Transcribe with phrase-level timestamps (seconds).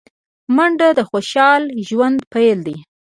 [0.55, 2.77] منډه د خوشال ژوند پيل دی